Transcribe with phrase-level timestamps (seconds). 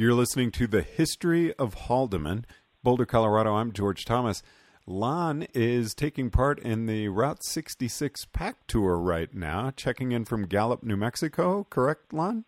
[0.00, 2.44] You're listening to The History of Haldeman.
[2.84, 3.56] Boulder, Colorado.
[3.56, 4.44] I'm George Thomas.
[4.86, 10.46] Lon is taking part in the Route 66 Pack Tour right now, checking in from
[10.46, 11.66] Gallup, New Mexico.
[11.68, 12.44] Correct, Lon?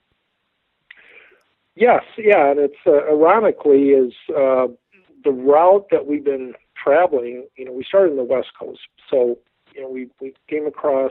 [1.74, 4.68] Yes, yeah, and it's uh, ironically is uh,
[5.24, 7.48] the route that we've been traveling.
[7.56, 8.78] You know, we started in the West Coast,
[9.10, 9.38] so
[9.74, 11.10] you know we we came across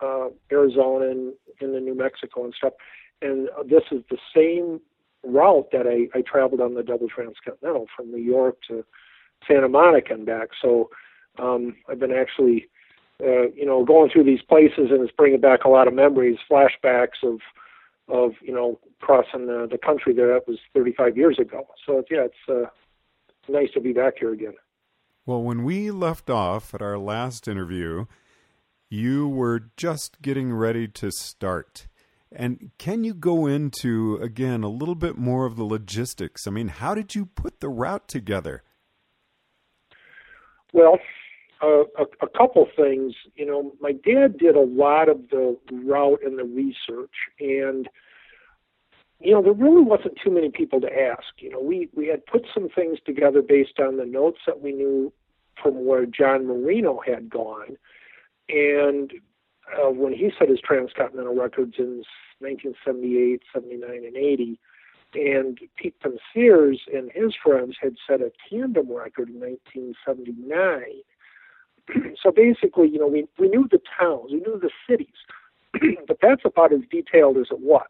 [0.00, 2.74] uh, Arizona and into New Mexico and stuff,
[3.20, 4.80] and this is the same
[5.24, 8.84] route that I, I traveled on the double transcontinental from New York to
[9.46, 10.48] Santa Monica and back.
[10.60, 10.90] So
[11.38, 12.68] um, I've been actually,
[13.22, 16.38] uh, you know, going through these places and it's bringing back a lot of memories,
[16.50, 17.40] flashbacks of
[18.08, 20.28] of you know crossing the, the country there.
[20.28, 21.66] That was 35 years ago.
[21.86, 22.68] So it's, yeah, it's uh,
[23.48, 24.54] nice to be back here again.
[25.24, 28.06] Well, when we left off at our last interview,
[28.90, 31.86] you were just getting ready to start.
[32.34, 36.46] And can you go into, again, a little bit more of the logistics?
[36.46, 38.62] I mean, how did you put the route together?
[40.72, 40.98] Well,
[41.62, 43.14] uh, a, a couple things.
[43.34, 47.88] You know, my dad did a lot of the route and the research, and
[49.20, 51.28] you know, there really wasn't too many people to ask.
[51.38, 54.72] You know, we we had put some things together based on the notes that we
[54.72, 55.12] knew
[55.62, 57.76] from where John Marino had gone,
[58.48, 59.12] and
[59.70, 62.02] uh, when he set his transcontinental records in
[62.40, 64.60] 1978, 79, and 80.
[65.14, 71.02] And Pete Penseyres and his friends had set a tandem record in 1979
[72.22, 75.08] so basically, you know, we, we knew the towns, we knew the cities,
[76.06, 77.88] but that's about as detailed as it was.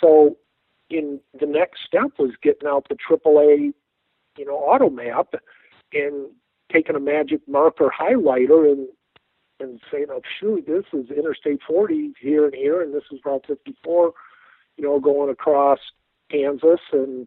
[0.00, 0.36] So
[0.90, 3.72] in the next step was getting out the AAA,
[4.38, 5.28] you know, auto map
[5.92, 6.28] and
[6.72, 8.88] taking a magic marker highlighter and
[9.60, 13.44] and saying, oh, shoot, this is Interstate 40 here and here, and this is Route
[13.46, 14.12] 54,
[14.76, 15.78] you know, going across
[16.30, 17.26] Kansas and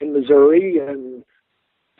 [0.00, 1.24] in Missouri and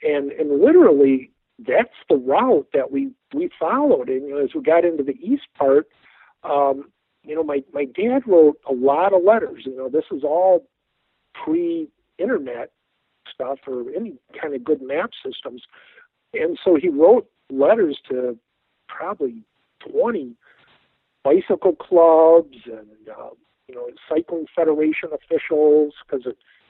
[0.02, 1.30] and and literally
[1.66, 4.08] that's the route that we we followed.
[4.08, 5.88] And you know, as we got into the east part,
[6.44, 6.90] um,
[7.24, 9.62] you know, my my dad wrote a lot of letters.
[9.66, 10.66] You know, this is all
[11.44, 12.70] pre-internet
[13.32, 15.62] stuff or any kind of good map systems,
[16.32, 18.38] and so he wrote letters to
[18.88, 19.42] probably
[19.80, 20.34] 20
[21.24, 23.30] bicycle clubs and uh,
[23.68, 26.26] you know cycling federation officials because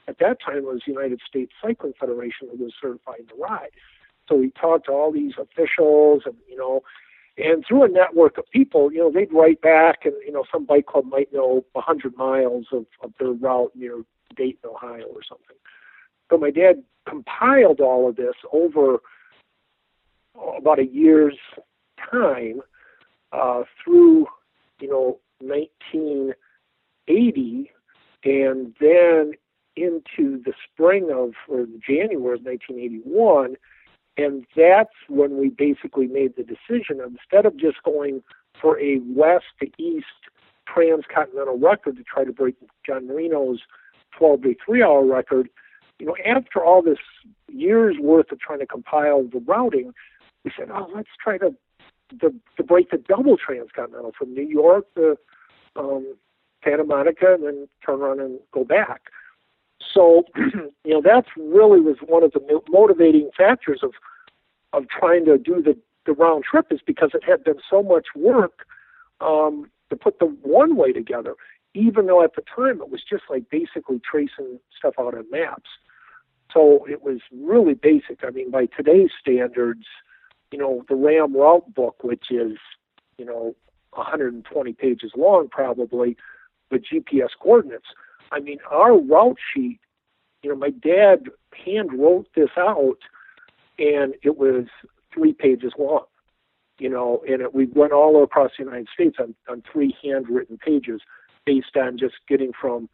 [0.09, 3.71] at that time it was the United States Cycling Federation that was certifying the ride.
[4.27, 6.81] So we talked to all these officials and, you know,
[7.37, 10.65] and through a network of people, you know, they'd write back and, you know, some
[10.65, 14.03] bike club might know 100 miles of, of their route near
[14.35, 15.55] Dayton, Ohio or something.
[16.29, 18.99] So my dad compiled all of this over
[20.57, 21.37] about a year's
[22.11, 22.61] time
[23.31, 24.27] uh, through,
[24.79, 27.71] you know, 1980
[28.23, 29.33] and then
[29.75, 33.55] into the spring of, or January of 1981,
[34.17, 38.23] and that's when we basically made the decision instead of just going
[38.61, 40.07] for a west to east
[40.67, 43.61] transcontinental record to try to break John Marino's
[44.17, 45.49] 12 day three hour record.
[45.99, 46.97] You know, after all this
[47.47, 49.93] years worth of trying to compile the routing,
[50.43, 51.55] we said, oh, let's try to
[52.19, 55.17] to, to break the double transcontinental from New York to
[55.75, 56.15] um,
[56.63, 59.03] Santa Monica and then turn around and go back.
[59.93, 63.91] So, you know, that's really was one of the motivating factors of
[64.71, 65.75] of trying to do the
[66.05, 68.65] the round trip is because it had been so much work
[69.21, 71.35] um, to put the one way together.
[71.75, 75.69] Even though at the time it was just like basically tracing stuff out on maps.
[76.51, 78.23] So it was really basic.
[78.23, 79.85] I mean, by today's standards,
[80.51, 82.57] you know, the RAAM route book, which is,
[83.17, 83.55] you know,
[83.91, 86.15] 120 pages long probably,
[86.71, 87.87] with GPS coordinates,
[88.31, 89.79] I mean, our route sheet
[90.41, 91.25] you know, my dad
[91.65, 92.99] hand wrote this out,
[93.77, 94.65] and it was
[95.13, 96.05] three pages long.
[96.79, 100.57] You know, and it, we went all across the United States on, on three handwritten
[100.57, 101.01] pages,
[101.45, 102.89] based on just getting from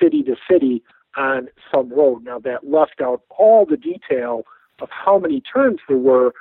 [0.00, 0.82] city to city
[1.16, 2.22] on some road.
[2.22, 4.42] Now that left out all the detail
[4.80, 6.32] of how many turns there were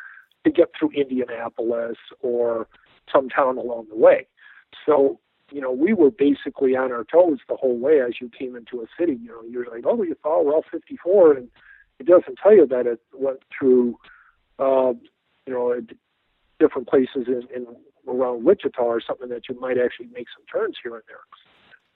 [0.45, 2.67] to get through Indianapolis or
[3.11, 4.27] some town along the way.
[4.85, 5.19] So,
[5.51, 8.81] you know, we were basically on our toes the whole way as you came into
[8.81, 9.17] a city.
[9.21, 11.49] You know, you're like, oh, you follow Route 54, and
[11.99, 13.97] it doesn't tell you that it went through,
[14.59, 14.93] uh,
[15.45, 15.81] you know,
[16.59, 17.65] different places in, in
[18.07, 21.17] around Wichita or something that you might actually make some turns here and there.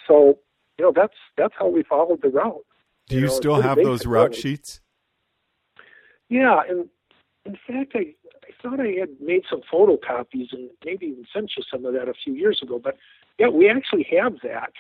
[0.07, 0.39] So,
[0.77, 2.65] you know, that's that's how we followed the route.
[3.07, 4.81] Do you, you know, still have those route sheets?
[6.29, 6.89] Yeah, and
[7.45, 8.13] in fact, I
[8.43, 12.09] I thought I had made some photocopies and maybe even sent you some of that
[12.09, 12.79] a few years ago.
[12.83, 12.97] But
[13.39, 14.73] yeah, we actually have that.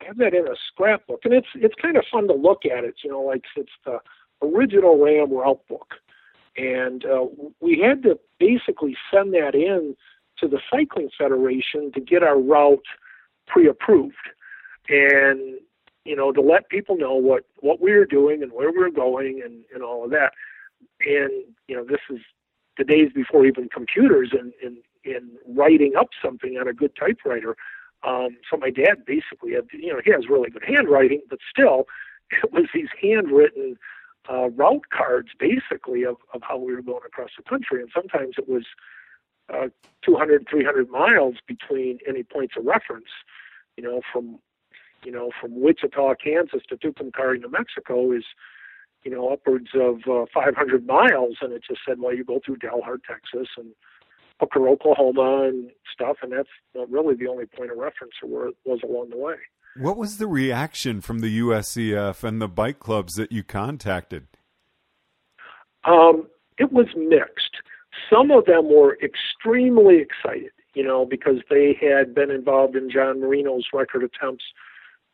[0.00, 2.84] I have that in a scrapbook, and it's it's kind of fun to look at
[2.84, 2.96] it.
[3.02, 3.98] You know, like it's the
[4.42, 5.94] original RAAM route book,
[6.56, 7.24] and uh,
[7.60, 9.96] we had to basically send that in
[10.38, 12.84] to the Cycling Federation to get our route
[13.46, 14.14] pre-approved,
[14.88, 15.58] and
[16.04, 18.90] you know to let people know what what we were doing and where we were
[18.90, 20.32] going and and all of that.
[21.00, 21.30] And
[21.68, 22.20] you know this is
[22.78, 27.56] the days before even computers and and, and writing up something on a good typewriter.
[28.06, 31.86] Um, so my dad basically had, you know, he has really good handwriting, but still,
[32.30, 33.76] it was these handwritten
[34.30, 37.80] uh, route cards basically of, of how we were going across the country.
[37.80, 38.64] And sometimes it was
[39.52, 39.68] uh,
[40.04, 43.06] 200, 300 miles between any points of reference,
[43.76, 44.38] you know, from,
[45.04, 48.24] you know, from Wichita, Kansas to Tucumcari, New Mexico is,
[49.06, 51.36] you know, upwards of uh, 500 miles.
[51.40, 53.68] And it just said, well, you go through Dalhart, Texas and
[54.40, 56.16] Hooker, Oklahoma and stuff.
[56.22, 56.48] And that's
[56.90, 59.36] really the only point of reference where it was along the way.
[59.76, 64.26] What was the reaction from the USCF and the bike clubs that you contacted?
[65.84, 66.26] Um,
[66.58, 67.62] it was mixed.
[68.10, 73.20] Some of them were extremely excited, you know, because they had been involved in John
[73.20, 74.46] Marino's record attempts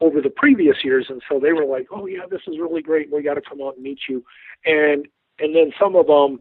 [0.03, 3.11] over the previous years, and so they were like, "Oh yeah, this is really great.
[3.11, 4.25] We got to come out and meet you."
[4.67, 5.07] And
[5.39, 6.41] and then some of them,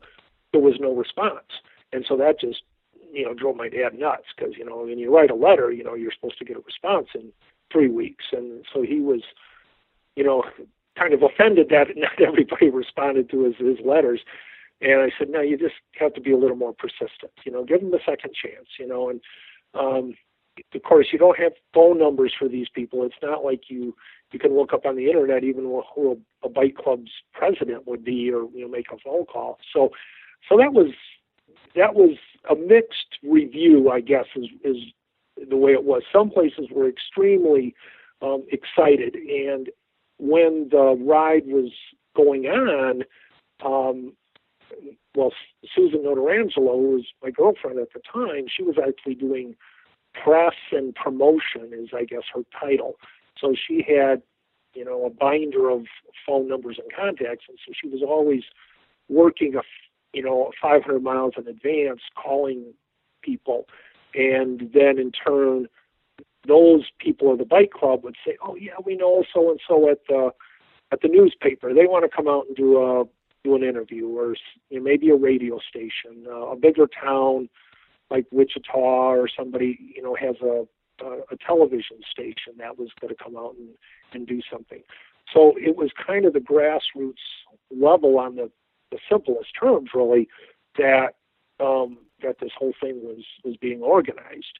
[0.52, 1.48] there was no response,
[1.94, 2.63] and so that just
[3.13, 5.84] you know drove my dad nuts because you know when you write a letter, you
[5.84, 7.31] know you're supposed to get a response in
[7.72, 9.22] three weeks, and so he was,
[10.16, 10.44] you know,
[10.98, 14.22] kind of offended that not everybody responded to his his letters.
[14.84, 17.31] And I said, no, you just have to be a little more persistent.
[17.46, 18.68] You know, give them a second chance.
[18.80, 19.22] You know, and
[19.75, 20.16] um,
[20.74, 23.03] of course, you don't have phone numbers for these people.
[23.03, 23.95] It's not like you
[24.31, 26.12] you can look up on the internet even who
[26.44, 29.57] a, a bike club's president would be, or you know, make a phone call.
[29.74, 29.89] So,
[30.48, 30.92] so that was
[31.75, 32.18] that was
[32.50, 34.77] a mixed review, I guess, is is
[35.50, 36.03] the way it was.
[36.12, 37.75] Some places were extremely
[38.21, 39.69] um, excited, and
[40.18, 41.71] when the ride was
[42.15, 43.03] going on,
[43.65, 44.13] um,
[45.15, 45.33] well,
[45.75, 49.56] Susan Notarangelo, who was my girlfriend at the time, she was actually doing
[50.13, 52.96] press and promotion, is I guess her title.
[53.40, 54.22] So she had,
[54.74, 55.86] you know, a binder of
[56.25, 58.44] phone numbers and contacts, and so she was always
[59.10, 59.62] working a,
[60.13, 62.74] you know, 500 miles in advance, calling
[63.22, 63.66] people
[64.13, 65.68] and then in turn
[66.48, 69.90] those people of the bike club would say, "Oh yeah, we know so and so
[69.90, 70.31] at the
[70.92, 71.74] at the newspaper.
[71.74, 73.06] They want to come out and do a
[73.44, 74.36] do an interview, or
[74.70, 77.50] you know, maybe a radio station, uh, a bigger town
[78.12, 80.68] like Wichita, or somebody you know has a
[81.03, 83.70] a, a television station that was going to come out and
[84.13, 84.84] and do something.
[85.34, 87.13] So it was kind of the grassroots
[87.72, 88.51] level on the
[88.91, 90.27] the simplest terms, really,
[90.77, 91.15] that
[91.60, 94.60] um, that this whole thing was was being organized,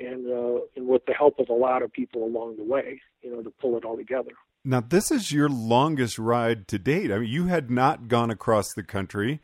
[0.00, 3.30] and uh, and with the help of a lot of people along the way, you
[3.30, 4.32] know, to pull it all together.
[4.64, 7.12] Now, this is your longest ride to date.
[7.12, 9.40] I mean, you had not gone across the country.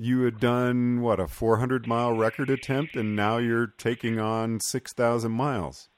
[0.00, 5.32] You had done what a 400 mile record attempt, and now you're taking on 6,000
[5.32, 5.88] miles.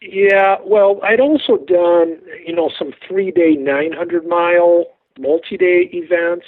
[0.00, 4.84] Yeah, well, I'd also done you know some three day 900 mile
[5.18, 6.46] multi day events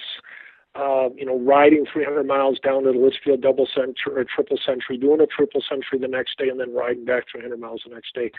[0.74, 4.96] uh, you know, riding 300 miles down to the Litchfield double century or triple century,
[4.96, 8.14] doing a triple century the next day, and then riding back 300 miles the next
[8.14, 8.30] day.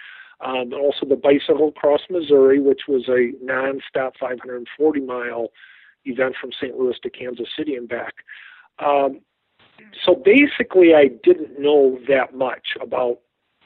[0.41, 5.49] Um, also the bicycle across Missouri, which was a non-stop 540 mile
[6.05, 6.77] event from St.
[6.77, 8.13] Louis to Kansas City and back.
[8.79, 9.21] Um,
[10.05, 13.19] so basically, I didn't know that much about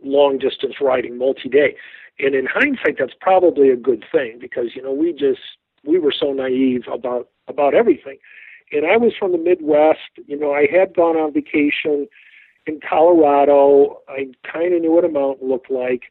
[0.03, 1.75] long distance riding multi-day.
[2.19, 5.41] And in hindsight, that's probably a good thing because you know we just
[5.85, 8.17] we were so naive about about everything
[8.71, 9.99] and I was from the Midwest.
[10.25, 12.07] You know, I had gone on vacation
[12.65, 14.01] in Colorado.
[14.07, 16.03] I kind of knew what a mountain looked like.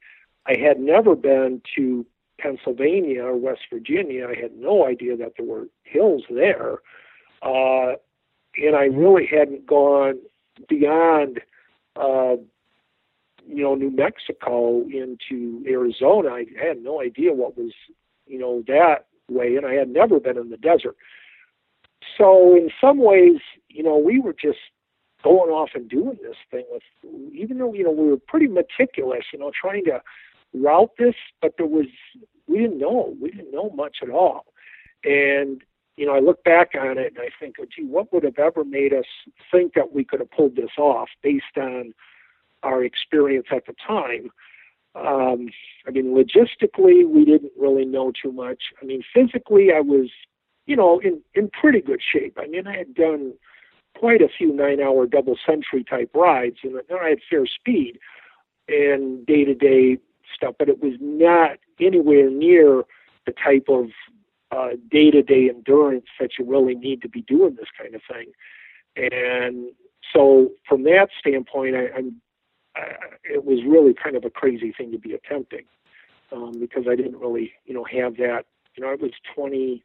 [0.46, 2.06] I had never been to
[2.38, 4.28] Pennsylvania or West Virginia.
[4.28, 6.78] I had no idea that there were hills there.
[7.42, 7.94] Uh,
[8.58, 10.18] and I really hadn't gone
[10.68, 11.40] beyond,
[11.96, 12.36] uh,
[13.46, 16.30] you know, New Mexico into Arizona.
[16.30, 17.72] I had no idea what was,
[18.26, 20.96] you know, that way, and I had never been in the desert.
[22.16, 24.58] So in some ways, you know, we were just
[25.22, 26.82] going off and doing this thing with,
[27.32, 30.00] even though you know we were pretty meticulous, you know, trying to
[30.62, 31.86] route this, but there was
[32.48, 34.46] we didn't know, we didn't know much at all,
[35.04, 35.62] and
[35.96, 38.38] you know, I look back on it and I think, oh, gee, what would have
[38.38, 39.06] ever made us
[39.50, 41.94] think that we could have pulled this off based on
[42.62, 44.30] our experience at the time?
[44.94, 45.48] Um,
[45.86, 48.62] I mean, logistically, we didn't really know too much.
[48.80, 50.10] I mean, physically, I was,
[50.66, 52.38] you know, in in pretty good shape.
[52.40, 53.34] I mean, I had done
[53.98, 57.98] quite a few nine-hour double century type rides, and I had fair speed
[58.68, 59.98] and day-to-day
[60.36, 62.84] stuff, but it was not anywhere near
[63.26, 63.86] the type of
[64.52, 68.32] uh, day-to-day endurance that you really need to be doing this kind of thing.
[68.96, 69.72] And
[70.14, 72.20] so, from that standpoint, I, I'm,
[72.76, 72.82] I,
[73.24, 75.64] it was really kind of a crazy thing to be attempting
[76.32, 78.44] um, because I didn't really, you know, have that.
[78.76, 79.82] You know, I was 20.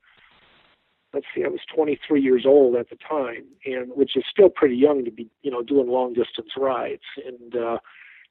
[1.14, 4.78] Let's see, I was 23 years old at the time, and which is still pretty
[4.78, 7.02] young to be, you know, doing long distance rides.
[7.26, 7.80] And uh,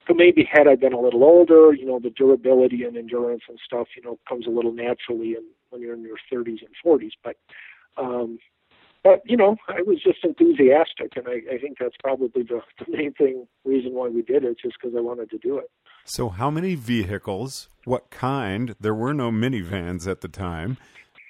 [0.07, 3.59] so maybe had I been a little older, you know, the durability and endurance and
[3.65, 7.13] stuff, you know, comes a little naturally and when you're in your 30s and 40s.
[7.23, 7.37] But,
[7.97, 8.39] um,
[9.03, 12.85] but you know, I was just enthusiastic, and I, I think that's probably the, the
[12.89, 15.71] main thing reason why we did it, just because I wanted to do it.
[16.05, 17.69] So, how many vehicles?
[17.85, 18.75] What kind?
[18.79, 20.77] There were no minivans at the time,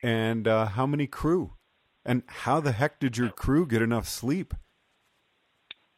[0.02, 1.52] and uh, how many crew?
[2.04, 4.54] And how the heck did your crew get enough sleep?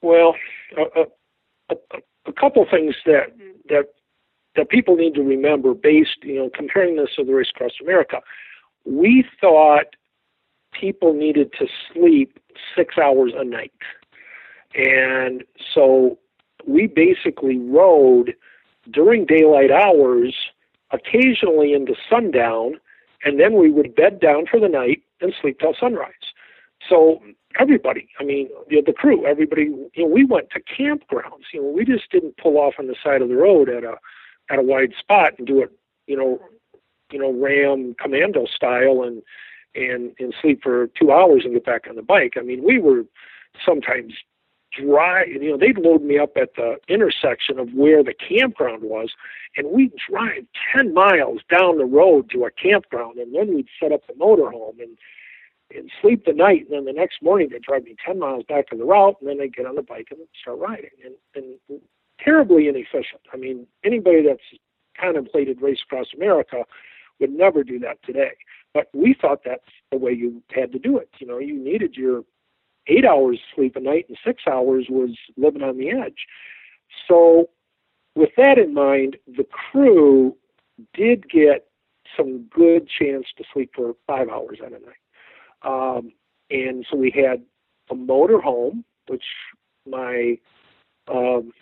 [0.03, 0.35] Well,
[0.77, 1.99] a, a, a
[2.33, 3.33] couple things that
[3.69, 3.87] that
[4.55, 8.21] that people need to remember based, you know, comparing this to the race across America.
[8.85, 9.97] We thought
[10.79, 12.39] people needed to sleep
[12.77, 13.73] six hours a night.
[14.75, 16.19] And so
[16.67, 18.35] we basically rode
[18.91, 20.35] during daylight hours,
[20.91, 22.81] occasionally into sundown,
[23.25, 26.13] and then we would bed down for the night and sleep till sunrise.
[26.89, 27.23] So
[27.59, 31.45] everybody, I mean, the, the crew, everybody, you know, we went to campgrounds.
[31.53, 33.97] You know, we just didn't pull off on the side of the road at a
[34.51, 35.71] at a wide spot and do it,
[36.07, 36.41] you know,
[37.11, 39.23] you know, ram commando style and
[39.75, 42.35] and and sleep for two hours and get back on the bike.
[42.37, 43.05] I mean, we were
[43.65, 44.15] sometimes
[44.73, 45.29] drive.
[45.29, 49.11] You know, they'd load me up at the intersection of where the campground was,
[49.57, 50.45] and we'd drive
[50.75, 54.81] ten miles down the road to a campground, and then we'd set up the motorhome
[54.81, 54.97] and
[55.77, 56.63] and sleep the night.
[56.63, 59.29] And then the next morning they'd drive me ten miles back to the route, and
[59.29, 60.91] then they'd get on the bike and start riding.
[61.05, 61.81] And and
[62.23, 63.23] terribly inefficient.
[63.33, 64.61] I mean, anybody that's
[64.99, 66.65] contemplated race across America
[67.21, 68.33] would never do that today.
[68.75, 71.09] But we thought that's the way you had to do it.
[71.19, 72.25] You know, you needed your
[72.87, 76.27] eight hours sleep a night and six hours was living on the edge.
[77.09, 77.49] So,
[78.15, 80.37] with that in mind, the crew
[80.93, 81.67] did get
[82.17, 85.02] some good chance to sleep for five hours at a night.
[85.65, 86.13] Um,
[86.51, 87.43] and so we had
[87.91, 89.25] a motor home, which
[89.87, 90.39] my
[91.09, 91.53] um,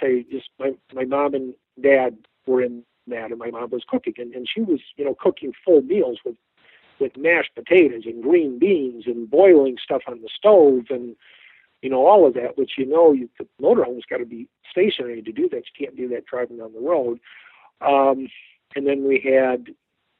[0.00, 4.14] say just my my mom and dad were in that, and my mom was cooking,
[4.18, 6.36] and, and she was you know cooking full meals with
[6.98, 11.16] with mashed potatoes and green beans and boiling stuff on the stove and
[11.82, 15.22] you know all of that, which you know you, the motorhome's got to be stationary
[15.22, 15.64] to do that.
[15.78, 17.18] You can't do that driving down the road.
[17.80, 18.28] Um,
[18.76, 19.68] and then we had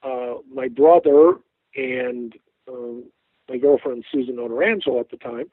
[0.02, 1.34] uh, my brother
[1.76, 2.34] and
[2.68, 3.04] um,
[3.50, 5.46] my girlfriend Susan Notarangelo at the time.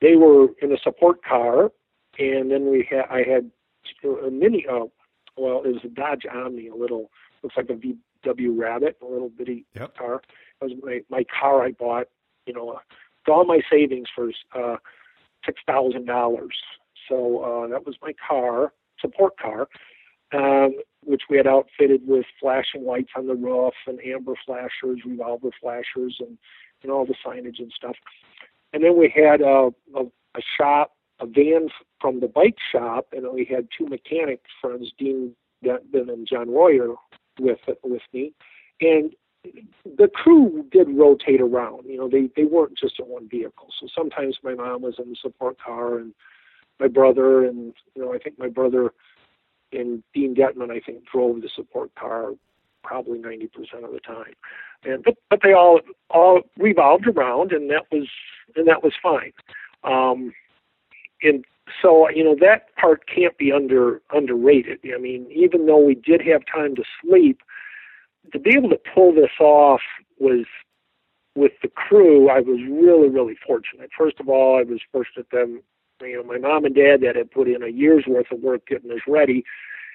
[0.00, 1.70] They were in a support car
[2.18, 3.50] and then we had I had
[4.04, 4.66] a mini.
[4.70, 4.86] Uh,
[5.36, 7.10] well, it was a Dodge Omni, a little
[7.42, 9.96] looks like a VW Rabbit, a little bitty yep.
[9.96, 10.22] car.
[10.60, 12.06] It was my my car I bought.
[12.46, 14.76] You know, uh, all my savings for uh,
[15.44, 16.56] six thousand dollars.
[17.08, 19.68] So uh, that was my car, support car,
[20.32, 20.74] um,
[21.06, 26.16] which we had outfitted with flashing lights on the roof and amber flashers, revolver flashers,
[26.20, 26.38] and
[26.82, 27.96] and all the signage and stuff.
[28.72, 31.68] And then we had uh, a, a shop a van
[32.00, 36.94] from the bike shop, and we had two mechanic friends, Dean Denton and John Royer,
[37.38, 38.32] with with me,
[38.80, 39.14] and
[39.98, 41.86] the crew did rotate around.
[41.86, 43.68] You know, they they weren't just in one vehicle.
[43.80, 46.14] So sometimes my mom was in the support car, and
[46.80, 48.92] my brother, and you know, I think my brother
[49.74, 52.32] and Dean Detman, I think, drove the support car
[52.82, 53.48] probably 90%
[53.82, 54.34] of the time.
[54.84, 58.06] And but but they all all revolved around, and that was
[58.54, 59.32] and that was fine.
[59.82, 60.32] Um,
[61.22, 61.44] and
[61.80, 64.80] so you know that part can't be under underrated.
[64.94, 67.40] I mean, even though we did have time to sleep,
[68.32, 69.80] to be able to pull this off
[70.18, 70.44] was
[71.34, 72.28] with the crew.
[72.28, 73.90] I was really, really fortunate.
[73.96, 75.62] First of all, I was fortunate them.
[76.04, 78.66] You know, my mom and dad that had put in a year's worth of work
[78.66, 79.44] getting us ready,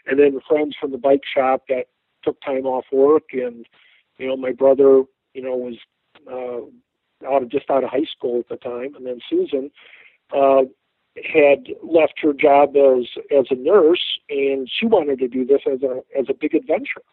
[0.05, 1.85] and then the friends from the bike shop that
[2.23, 3.65] took time off work, and
[4.17, 5.75] you know, my brother, you know, was
[6.29, 9.71] uh, out of just out of high school at the time, and then Susan
[10.35, 10.63] uh,
[11.23, 13.05] had left her job as
[13.37, 17.03] as a nurse, and she wanted to do this as a as a big adventure.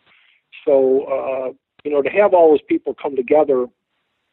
[0.65, 1.53] So uh,
[1.85, 3.67] you know, to have all those people come together,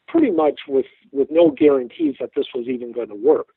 [0.07, 3.47] pretty much with with no guarantees that this was even going to work.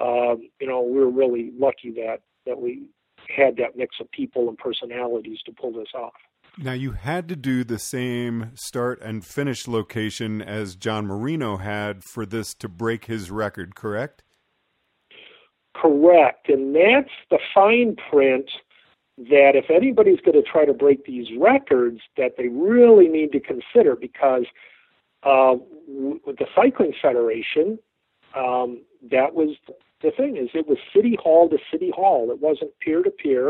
[0.00, 2.88] Um, you know, we were really lucky that that we
[3.34, 6.14] had that mix of people and personalities to pull this off.
[6.56, 12.02] Now you had to do the same start and finish location as John Marino had
[12.02, 14.22] for this to break his record, correct?
[15.76, 18.50] Correct, and that's the fine print
[19.18, 23.40] that if anybody's going to try to break these records, that they really need to
[23.40, 24.44] consider because
[25.24, 25.54] uh,
[25.88, 27.78] with the Cycling Federation,
[28.36, 29.56] um, that was
[30.02, 32.30] the thing is it was city hall to city hall.
[32.30, 33.48] It wasn't peer to peer,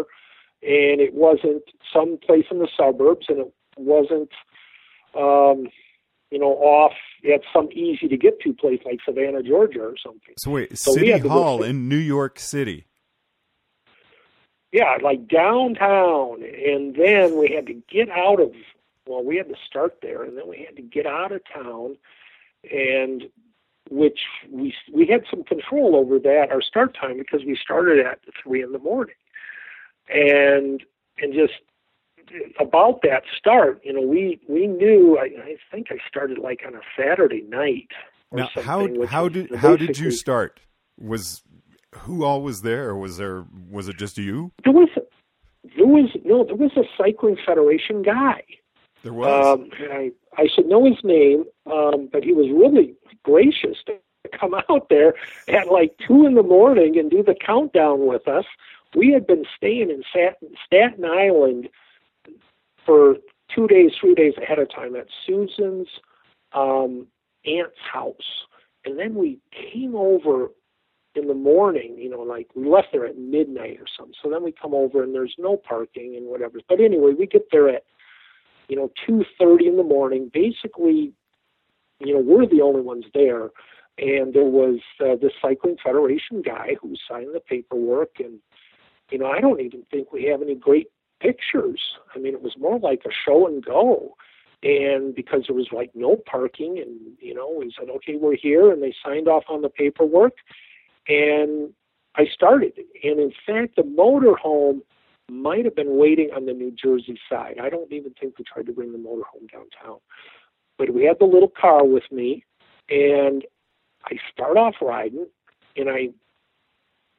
[0.62, 1.62] and it wasn't
[1.92, 4.30] some place in the suburbs, and it wasn't
[5.14, 5.68] um,
[6.30, 6.94] you know off
[7.32, 10.34] at some easy to get to place like Savannah, Georgia, or something.
[10.38, 12.86] So wait, so city hall in New York City.
[14.72, 18.52] Yeah, like downtown, and then we had to get out of.
[19.06, 21.96] Well, we had to start there, and then we had to get out of town,
[22.70, 23.24] and
[23.90, 28.20] which we we had some control over that our start time because we started at
[28.42, 29.14] three in the morning,
[30.08, 30.82] and
[31.18, 31.54] and just
[32.60, 35.18] about that start, you know, we we knew.
[35.18, 37.88] I, I think I started like on a Saturday night.
[38.32, 40.60] now, how how did how did you start?
[40.98, 41.42] Was
[41.94, 42.94] who all was there?
[42.94, 44.52] Was there was it just you?
[44.64, 44.88] There was
[45.76, 48.42] there was no there was a cycling federation guy.
[49.08, 49.58] There was.
[49.58, 53.94] Um, I I should know his name, um, but he was really gracious to
[54.38, 55.14] come out there
[55.48, 58.44] at like two in the morning and do the countdown with us.
[58.94, 60.02] We had been staying in
[60.66, 61.70] Staten Island
[62.84, 63.16] for
[63.54, 65.88] two days, three days ahead of time at Susan's
[66.52, 67.06] um,
[67.46, 68.44] aunt's house,
[68.84, 69.38] and then we
[69.72, 70.48] came over
[71.14, 74.14] in the morning, you know, like we left there at midnight or something.
[74.22, 76.58] So then we come over and there's no parking and whatever.
[76.68, 77.84] But anyway, we get there at,
[78.68, 80.30] you know, two thirty in the morning.
[80.32, 81.12] Basically,
[82.00, 83.50] you know, we're the only ones there.
[83.98, 88.20] And there was uh, the Cycling Federation guy who signed the paperwork.
[88.20, 88.38] And,
[89.10, 91.80] you know, I don't even think we have any great pictures.
[92.14, 94.14] I mean, it was more like a show and go.
[94.62, 98.70] And because there was like no parking, and, you know, we said, okay, we're here.
[98.70, 100.34] And they signed off on the paperwork
[101.08, 101.72] and
[102.14, 102.74] I started.
[103.02, 104.82] And in fact, the motorhome
[105.30, 107.56] might have been waiting on the New Jersey side.
[107.62, 109.98] I don't even think we tried to bring the motorhome downtown.
[110.78, 112.44] But we had the little car with me,
[112.88, 113.44] and
[114.04, 115.26] I start off riding,
[115.76, 116.10] and I,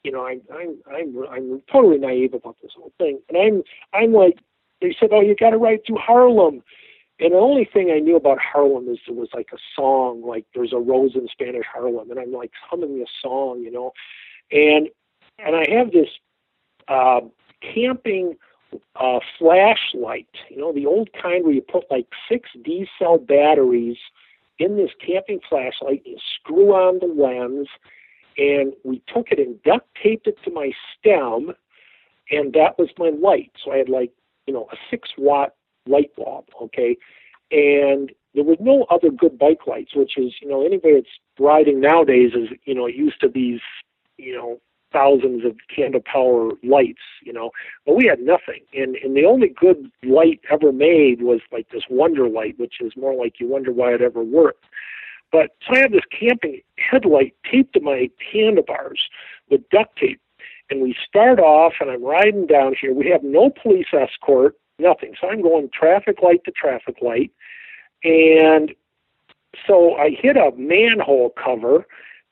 [0.03, 4.13] you know, I, I'm I'm I'm totally naive about this whole thing, and I'm I'm
[4.13, 4.39] like,
[4.81, 6.63] they said, oh, you got to ride through Harlem,
[7.19, 10.45] and the only thing I knew about Harlem is there was like a song, like
[10.55, 13.91] there's a rose in Spanish Harlem, and I'm like humming this song, you know,
[14.51, 14.87] and
[15.37, 16.07] and I have this
[16.87, 17.21] uh,
[17.61, 18.35] camping
[18.95, 23.97] uh, flashlight, you know, the old kind where you put like six D cell batteries
[24.59, 27.67] in this camping flashlight, and screw on the lens,
[28.37, 31.53] and we took it and duct taped it to my stem,
[32.29, 33.51] and that was my light.
[33.63, 34.11] So I had like
[34.47, 35.53] you know a six watt
[35.87, 36.97] light bulb, okay?
[37.51, 41.07] And there was no other good bike lights, which is, you know, anybody that's
[41.39, 43.61] riding nowadays is, you know, used to these,
[44.17, 44.61] you know,
[44.91, 47.51] thousands of candle power lights, you know,
[47.85, 48.61] but we had nothing.
[48.73, 52.93] And and the only good light ever made was like this Wonder Light, which is
[52.95, 54.65] more like you wonder why it ever worked.
[55.31, 59.01] But so I have this camping headlight taped to my handlebars
[59.49, 60.21] with duct tape.
[60.71, 62.93] And we start off, and I'm riding down here.
[62.93, 65.13] We have no police escort nothing.
[65.19, 67.31] So I'm going traffic light to traffic light.
[68.03, 68.73] And
[69.67, 71.85] so I hit a manhole cover.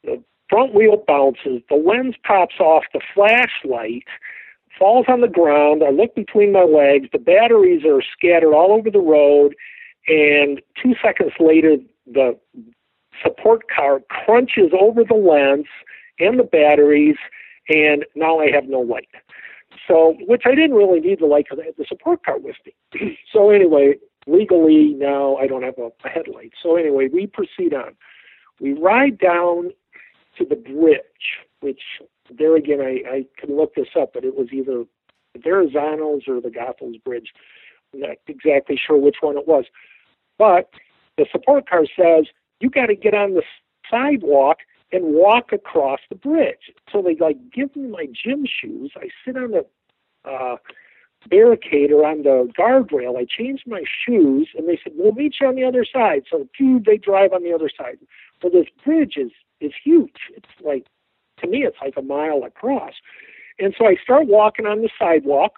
[0.04, 1.62] The front wheel bounces.
[1.70, 4.06] The lens pops off the flashlight,
[4.78, 5.84] falls on the ground.
[5.84, 7.10] I look between my legs.
[7.12, 9.56] The batteries are scattered all over the road.
[10.08, 12.38] And two seconds later, the
[13.24, 15.68] support car crunches over the lens
[16.20, 17.18] and the batteries,
[17.70, 19.10] and now I have no light.
[19.88, 22.56] So, which I didn't really need the light because I had the support car with
[22.66, 23.18] me.
[23.34, 26.54] so anyway, legally now I don't have a, headlight.
[26.62, 27.96] So anyway, we proceed on.
[28.60, 29.72] We ride down
[30.38, 31.02] to the bridge,
[31.62, 31.82] which
[32.30, 34.84] there again I, I can look this up, but it was either
[35.34, 37.32] the Verrazano's or the Goethals Bridge.
[37.94, 39.66] I'm not exactly sure which one it was.
[40.38, 40.70] But
[41.18, 42.26] the support car says,
[42.60, 43.44] you got to get on the
[43.90, 44.58] sidewalk
[44.92, 46.72] and walk across the bridge.
[46.92, 48.92] So they like give me my gym shoes.
[48.96, 49.66] I sit on the
[50.30, 50.58] uh,
[51.30, 53.18] barricade or on the guardrail.
[53.18, 56.48] I change my shoes, and they said, "We'll meet you on the other side." So,
[56.58, 57.98] dude, they drive on the other side.
[58.42, 60.32] So this bridge is is huge.
[60.36, 60.86] It's like
[61.40, 62.94] to me, it's like a mile across.
[63.60, 65.54] And so I start walking on the sidewalk,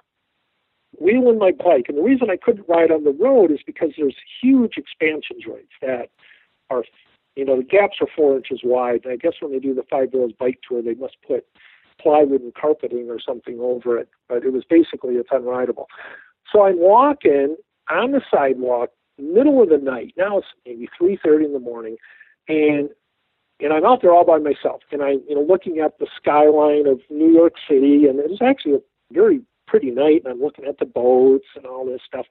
[1.00, 1.86] wheeling my bike.
[1.88, 5.74] And the reason I couldn't ride on the road is because there's huge expansion joints
[5.82, 6.10] that
[6.70, 6.84] are,
[7.36, 9.02] you know, the gaps are four inches wide.
[9.04, 11.46] And I guess when they do the Five Boroughs bike tour, they must put
[12.02, 14.10] plywood and carpeting or something over it.
[14.28, 15.86] But it was basically it's unrideable.
[16.52, 17.58] So I'm walking
[17.90, 20.14] on the sidewalk, middle of the night.
[20.18, 21.98] Now it's maybe 3:30 in the morning,
[22.48, 22.90] and
[23.60, 26.88] and I'm out there all by myself, and I'm you know, looking at the skyline
[26.88, 28.80] of New York City, and it was actually a
[29.12, 32.26] very pretty night, and I'm looking at the boats and all this stuff.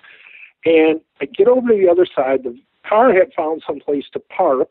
[0.65, 2.43] And I get over to the other side.
[2.43, 4.71] The car had found some place to park,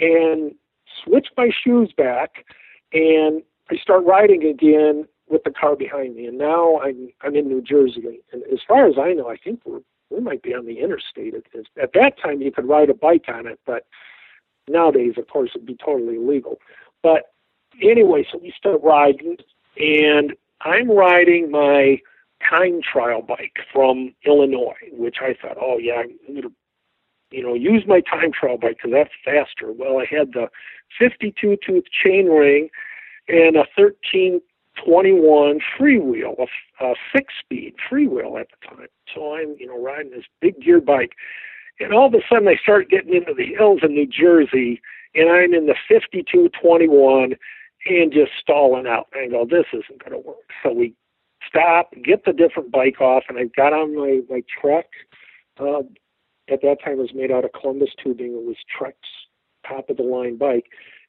[0.00, 0.54] and
[1.04, 2.44] switch my shoes back,
[2.92, 6.26] and I start riding again with the car behind me.
[6.26, 9.60] And now I'm I'm in New Jersey, and as far as I know, I think
[9.64, 11.34] we're we might be on the interstate.
[11.34, 13.86] At, at that time, you could ride a bike on it, but
[14.68, 16.58] Nowadays, of course, it'd be totally illegal.
[17.02, 17.32] But
[17.82, 19.36] anyway, so we start riding,
[19.76, 21.98] and I'm riding my
[22.48, 26.52] time trial bike from Illinois, which I thought, oh yeah, I'm to,
[27.30, 29.72] you know, use my time trial bike because that's faster.
[29.72, 30.48] Well, I had the
[30.98, 32.68] 52 tooth chain ring
[33.28, 38.86] and a 1321 freewheel, a, a six speed freewheel at the time.
[39.14, 41.12] So I'm, you know, riding this big gear bike.
[41.82, 44.80] And all of a sudden, I start getting into the hills in New Jersey,
[45.14, 47.34] and I'm in the 5221
[47.86, 49.08] and just stalling out.
[49.12, 50.50] And I go, this isn't going to work.
[50.62, 50.94] So we
[51.46, 54.86] stop, get the different bike off, and I got on my, my Trek.
[55.58, 55.82] Uh,
[56.50, 58.32] at that time, it was made out of Columbus tubing.
[58.32, 58.96] It was Trek's
[59.66, 60.66] top of the line bike.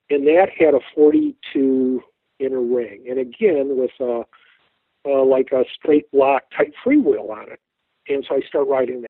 [0.10, 2.02] And that had a 42
[2.40, 3.06] inner ring.
[3.10, 4.24] And again, with a,
[5.06, 7.60] uh, like a straight block type freewheel on it.
[8.08, 9.10] And so I start riding that.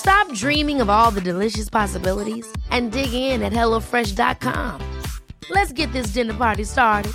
[0.00, 4.80] Stop dreaming of all the delicious possibilities and dig in at HelloFresh.com.
[5.50, 7.12] Let's get this dinner party started.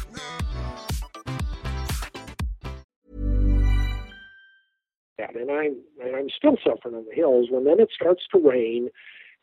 [5.17, 8.89] And I'm and I'm still suffering on the hills when then it starts to rain,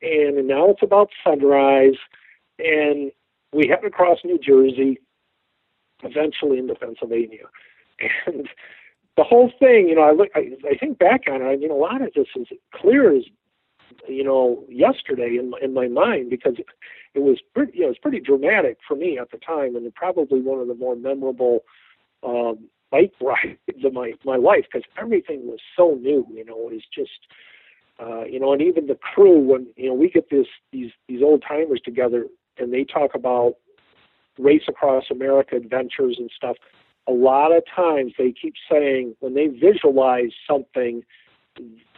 [0.00, 1.98] and now it's about sunrise,
[2.58, 3.10] and
[3.52, 4.98] we head across New Jersey,
[6.02, 7.44] eventually into Pennsylvania,
[8.26, 8.48] and
[9.16, 11.44] the whole thing, you know, I look, I, I think back on it.
[11.44, 13.24] I mean, a lot of this is clear as,
[14.08, 16.66] you know, yesterday in in my mind because it,
[17.14, 19.94] it was pretty, you know, it was pretty dramatic for me at the time, and
[19.94, 21.60] probably one of the more memorable
[22.22, 26.26] um, bike rides of my my life because everything was so new.
[26.32, 27.10] You know, it was just.
[28.00, 31.22] Uh, you know, and even the crew when you know we get this these these
[31.22, 32.24] old timers together
[32.58, 33.54] and they talk about
[34.38, 36.56] race across America adventures and stuff
[37.08, 41.02] a lot of times they keep saying when they visualize something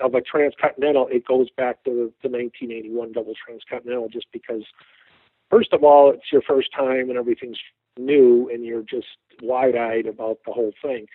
[0.01, 4.63] of a transcontinental, it goes back to the 1981 double transcontinental just because,
[5.51, 7.59] first of all, it's your first time and everything's
[7.99, 9.07] new and you're just
[9.43, 11.07] wide eyed about the whole thing.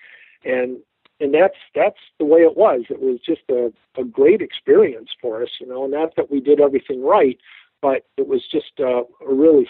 [0.45, 0.77] And
[1.21, 2.83] and that's that's the way it was.
[2.89, 6.61] It was just a, a great experience for us, you know, not that we did
[6.61, 7.37] everything right,
[7.81, 9.67] but it was just a, a really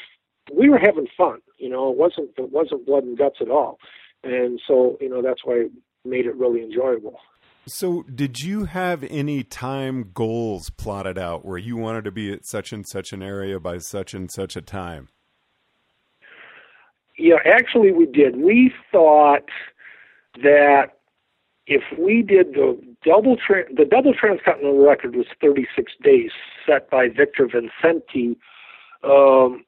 [0.53, 3.79] we were having fun, you know, it wasn't it wasn't blood and guts at all
[4.23, 5.71] and so you know that's why it
[6.05, 7.19] made it really enjoyable.
[7.67, 12.45] So, did you have any time goals plotted out where you wanted to be at
[12.45, 15.09] such and such an area by such and such a time?
[17.17, 18.37] Yeah, actually, we did.
[18.37, 19.49] We thought
[20.41, 20.97] that
[21.67, 26.31] if we did the double tra- the double transcontinental record was 36 days
[26.65, 28.37] set by Victor Vincente.
[29.03, 29.63] Um,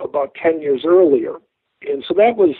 [0.00, 1.34] about 10 years earlier.
[1.82, 2.54] And so that was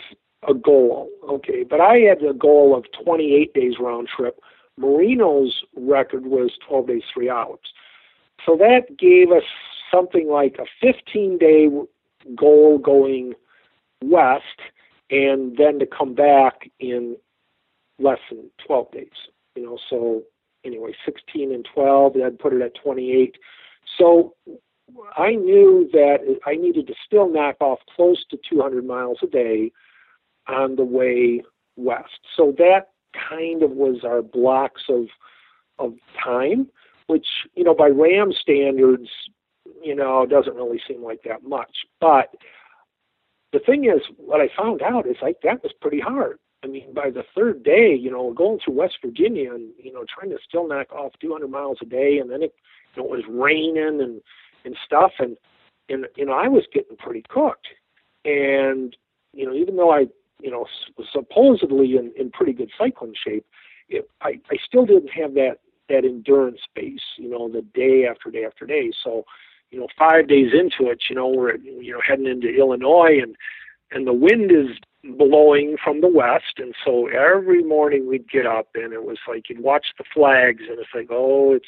[0.47, 1.63] a goal, okay.
[1.63, 4.39] But I had a goal of 28 days round trip.
[4.77, 7.59] Marino's record was 12 days, three hours.
[8.45, 9.43] So that gave us
[9.91, 11.67] something like a 15 day
[12.35, 13.33] goal going
[14.03, 14.59] west
[15.09, 17.15] and then to come back in
[17.99, 19.07] less than 12 days.
[19.55, 20.23] You know, so
[20.65, 23.37] anyway, 16 and 12, that put it at 28.
[23.97, 24.33] So
[25.17, 29.71] I knew that I needed to still knock off close to 200 miles a day
[30.47, 31.43] on the way
[31.75, 32.19] west.
[32.35, 32.89] So that
[33.29, 35.07] kind of was our blocks of
[35.77, 36.69] of time,
[37.07, 39.09] which you know by RAAM standards,
[39.83, 41.85] you know, doesn't really seem like that much.
[41.99, 42.35] But
[43.53, 46.39] the thing is, what I found out is like that was pretty hard.
[46.63, 50.05] I mean, by the third day, you know, going through West Virginia and you know
[50.07, 52.53] trying to still knock off 200 miles a day, and then it,
[52.95, 54.21] you know, it was raining and
[54.63, 55.37] and stuff, and
[55.89, 57.67] and you know I was getting pretty cooked,
[58.23, 58.95] and
[59.33, 60.07] you know even though I
[60.45, 60.67] you know
[61.11, 63.45] supposedly in in pretty good cycling shape,
[63.89, 65.57] it, I I still didn't have that
[65.89, 68.91] that endurance base, you know, the day after day after day.
[69.03, 69.25] So,
[69.71, 73.35] you know, five days into it, you know, we're you know heading into Illinois and
[73.91, 74.77] and the wind is
[75.17, 79.47] blowing from the west and so every morning we'd get up and it was like
[79.47, 81.67] you'd watch the flags and it's like oh it's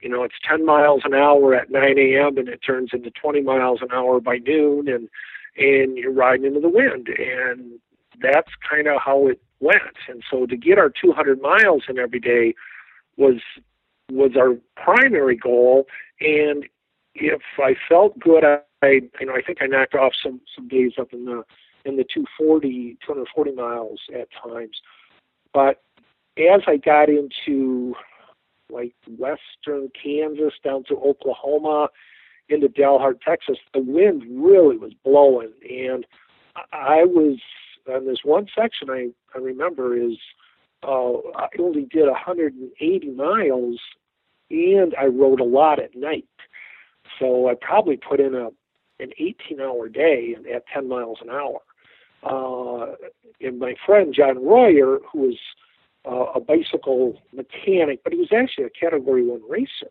[0.00, 3.42] you know it's 10 miles an hour at 9 a.m and it turns into 20
[3.42, 5.10] miles an hour by noon and
[5.58, 7.08] and you're riding into the wind.
[7.08, 7.78] And
[8.22, 9.82] that's kind of how it went.
[10.08, 12.54] And so to get our 200 miles in every day
[13.16, 13.40] was
[14.10, 15.86] was our primary goal.
[16.20, 16.64] And
[17.14, 18.60] if I felt good I
[19.20, 21.44] you know I think I knocked off some some days up in the
[21.84, 24.80] in the 240 240 miles at times.
[25.52, 25.82] But
[26.38, 27.94] as I got into
[28.70, 31.88] like western Kansas down to Oklahoma
[32.48, 36.06] into Dalhart, Texas, the wind really was blowing, and
[36.72, 37.38] I was
[37.88, 38.90] on this one section.
[38.90, 40.18] I I remember is
[40.82, 43.80] uh, I only did 180 miles,
[44.50, 46.28] and I rode a lot at night,
[47.18, 48.50] so I probably put in a
[49.00, 51.60] an 18 hour day at 10 miles an hour.
[52.22, 52.96] Uh,
[53.40, 55.38] and my friend John Royer, who was
[56.04, 59.90] uh, a bicycle mechanic, but he was actually a Category One racer,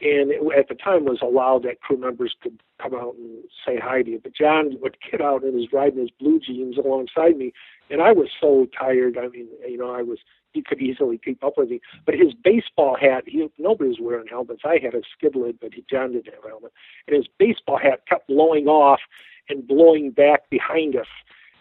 [0.00, 3.78] and it, at the time was allowed that crew members could come out and say
[3.82, 4.20] hi to you.
[4.22, 7.52] But John would get out and was riding his blue jeans alongside me,
[7.90, 9.16] and I was so tired.
[9.18, 10.18] I mean, you know, I was
[10.52, 11.80] he could easily keep up with me.
[12.04, 14.62] But his baseball hat, he nobody was wearing helmets.
[14.64, 16.72] I had a skid lid, but he, John didn't have a helmet,
[17.06, 19.00] and his baseball hat kept blowing off
[19.48, 21.06] and blowing back behind us.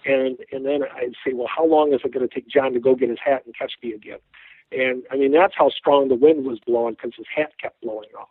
[0.05, 2.79] And and then I'd say, well, how long is it going to take John to
[2.79, 4.19] go get his hat and catch me again?
[4.71, 8.09] And I mean, that's how strong the wind was blowing because his hat kept blowing
[8.19, 8.29] off.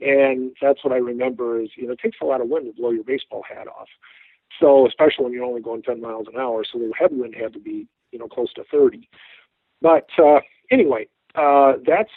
[0.00, 2.80] And that's what I remember is, you know, it takes a lot of wind to
[2.80, 3.88] blow your baseball hat off.
[4.60, 7.58] So, especially when you're only going 10 miles an hour, so the headwind had to
[7.58, 9.08] be, you know, close to 30.
[9.80, 12.10] But uh, anyway, uh, that's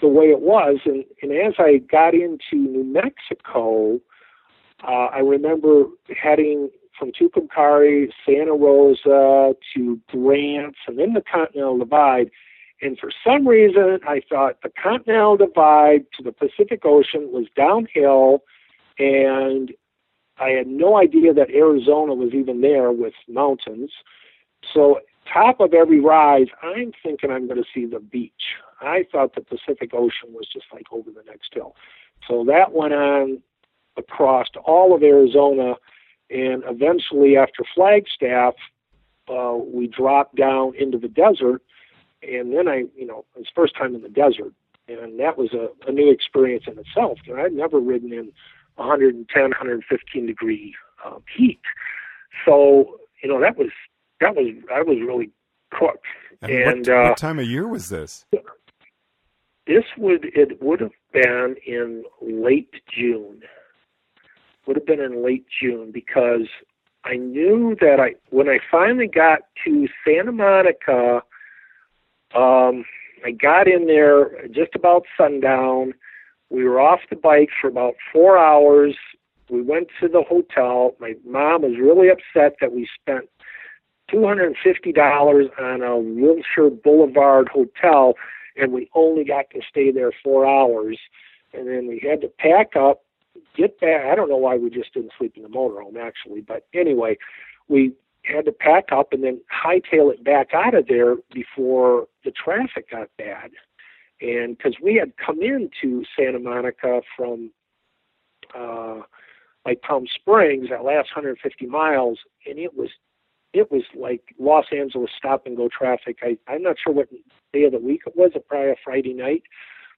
[0.00, 0.78] the way it was.
[0.84, 4.00] And, and as I got into New Mexico,
[4.82, 5.84] uh, I remember
[6.20, 12.30] heading from Tucumcari, Santa Rosa to Grants, and then the Continental Divide.
[12.82, 18.42] And for some reason, I thought the Continental Divide to the Pacific Ocean was downhill,
[18.98, 19.72] and
[20.38, 23.90] I had no idea that Arizona was even there with mountains.
[24.74, 25.00] So,
[25.32, 28.32] top of every rise, I'm thinking I'm going to see the beach.
[28.80, 31.74] I thought the Pacific Ocean was just like over the next hill.
[32.28, 33.42] So that went on
[33.96, 35.76] across all of Arizona
[36.30, 38.54] and eventually, after Flagstaff,
[39.28, 41.62] uh, we dropped down into the desert.
[42.26, 44.52] And then I, you know, it was first time in the desert,
[44.88, 47.18] and that was a, a new experience in itself.
[47.24, 48.32] You know, I'd never ridden in
[48.76, 51.60] 110, 115 degree um, heat.
[52.44, 53.70] So, you know, that was
[54.20, 55.30] that was I was really
[55.70, 56.06] cooked.
[56.42, 58.24] And, and what, uh, what time of year was this?
[59.66, 63.42] This would it would have been in late June
[64.66, 66.48] would have been in late June because
[67.04, 71.22] I knew that I when I finally got to Santa Monica,
[72.34, 72.84] um,
[73.24, 75.94] I got in there just about sundown.
[76.50, 78.94] We were off the bike for about four hours.
[79.50, 80.94] We went to the hotel.
[81.00, 83.28] My mom was really upset that we spent
[84.10, 88.14] two hundred and fifty dollars on a Wilshire Boulevard hotel,
[88.56, 90.98] and we only got to stay there four hours.
[91.52, 93.02] And then we had to pack up
[93.56, 94.04] get back.
[94.04, 97.16] I don't know why we just didn't sleep in the motorhome actually, but anyway,
[97.68, 97.92] we
[98.26, 102.90] had to pack up and then hightail it back out of there before the traffic
[102.90, 103.50] got bad.
[104.20, 107.50] And because we had come into Santa Monica from
[108.56, 109.00] uh,
[109.66, 112.88] like Palm Springs, that last 150 miles, and it was
[113.52, 116.18] it was like Los Angeles stop and go traffic.
[116.22, 117.08] I I'm not sure what
[117.52, 119.42] day of the week it was, probably a Friday night,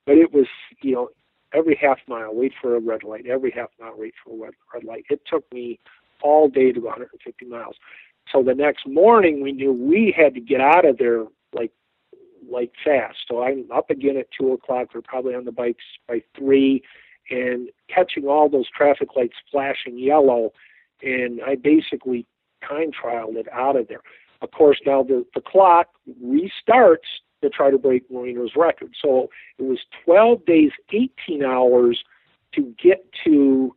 [0.07, 0.47] but it was
[0.83, 1.11] you know
[1.55, 4.85] every half mile wait for a red light, every half mile wait for a red
[4.85, 5.05] light.
[5.11, 5.79] It took me
[6.23, 7.77] all day to go 150 miles.
[8.33, 11.73] So the next morning we knew we had to get out of there like
[12.51, 13.19] like fast.
[13.29, 14.88] So I'm up again at two o'clock.
[14.95, 16.83] We're probably on the bikes by three,
[17.31, 20.53] and catching all those traffic lights flashing yellow.
[21.03, 22.27] And I basically
[22.67, 24.01] time trialed it out of there.
[24.41, 25.88] Of course, now the the clock
[26.23, 27.09] restarts
[27.43, 28.95] to try to break Marino's record.
[29.01, 32.03] So it was 12 days, 18 hours
[32.55, 33.77] to get to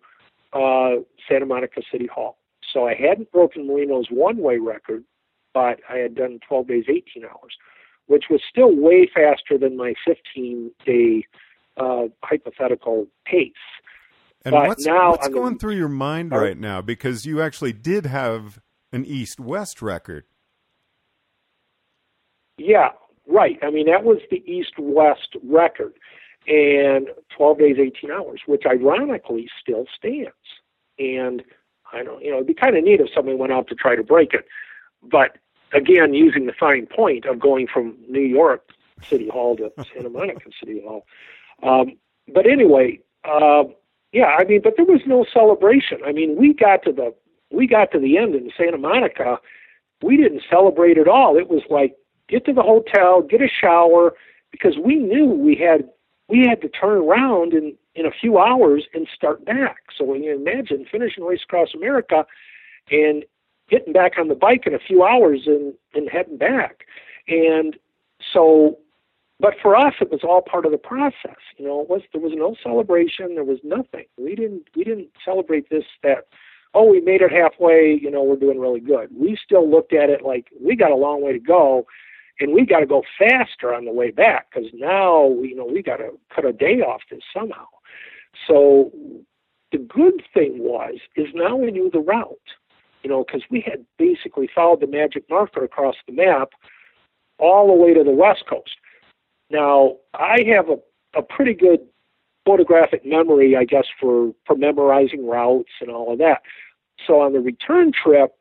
[0.54, 0.96] uh,
[1.28, 2.38] Santa Monica City Hall.
[2.72, 5.04] So I hadn't broken Marino's one way record,
[5.54, 7.58] but I had done 12 days, 18 hours,
[8.08, 11.26] which was still way faster than my 15 day
[11.78, 13.52] uh, hypothetical pace.
[14.44, 16.82] And but what's, now what's going the, through your mind right now?
[16.82, 18.60] Because you actually did have
[18.92, 20.26] an east west record.
[22.58, 22.90] Yeah,
[23.28, 23.58] right.
[23.62, 25.94] I mean, that was the east west record.
[26.48, 27.08] And
[27.38, 30.32] 12 days, 18 hours, which ironically still stands.
[30.98, 31.44] And
[31.94, 33.96] I don't, you know, it'd be kind of neat if somebody went out to try
[33.96, 34.46] to break it.
[35.04, 35.38] But
[35.74, 38.70] again, using the fine point of going from New York
[39.04, 41.06] City Hall to Santa Monica City Hall.
[41.64, 41.98] Um,
[42.34, 43.64] but anyway, uh,
[44.12, 46.00] yeah, I mean, but there was no celebration.
[46.06, 47.14] I mean, we got to the
[47.52, 49.40] we got to the end in Santa Monica.
[50.02, 51.38] We didn't celebrate at all.
[51.38, 51.96] It was like
[52.28, 54.14] get to the hotel, get a shower,
[54.52, 55.90] because we knew we had
[56.28, 59.78] we had to turn around in in a few hours and start back.
[59.98, 62.26] So when you imagine finishing Race Across America
[62.90, 63.26] and
[63.70, 66.86] getting back on the bike in a few hours and, and heading back.
[67.28, 67.78] And
[68.34, 68.78] so
[69.40, 71.40] but for us it was all part of the process.
[71.58, 74.06] You know, it was there was no celebration, there was nothing.
[74.18, 76.28] We didn't we didn't celebrate this that
[76.74, 79.10] oh we made it halfway, you know, we're doing really good.
[79.16, 81.88] We still looked at it like we got a long way to go
[82.40, 85.82] and we got to go faster on the way back because now you know we
[85.82, 87.66] got to cut a day off this somehow.
[88.48, 88.92] So
[89.72, 92.38] the good thing was is now we knew the route,
[93.04, 96.50] you know, because we had basically followed the magic marker across the map
[97.40, 98.76] all the way to the west coast.
[99.50, 100.78] Now I have a,
[101.18, 101.80] a pretty good
[102.46, 106.42] photographic memory, I guess, for for memorizing routes and all of that.
[107.06, 108.36] So on the return trip,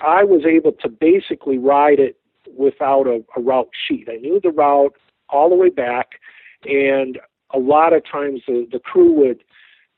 [0.00, 2.18] I was able to basically ride it
[2.56, 4.08] without a, a route sheet.
[4.10, 4.94] I knew the route
[5.28, 6.20] all the way back,
[6.64, 7.18] and
[7.52, 9.42] a lot of times the, the crew would,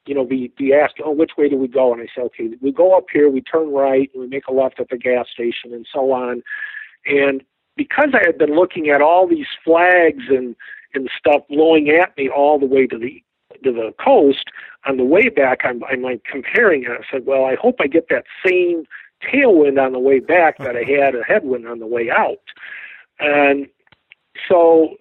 [0.07, 1.93] you know, be, be asking, oh, which way do we go?
[1.93, 4.53] And I say, okay, we go up here, we turn right, and we make a
[4.53, 6.43] left at the gas station, and so on.
[7.07, 7.43] And
[7.77, 10.55] because I had been looking at all these flags and
[10.95, 13.23] and stuff blowing at me all the way to the
[13.65, 14.45] to the coast,
[14.87, 16.91] on the way back, I'm I'm like comparing it.
[16.91, 18.85] I said, well, I hope I get that same
[19.23, 22.43] tailwind on the way back that I had a headwind on the way out.
[23.19, 23.67] And
[24.49, 24.97] so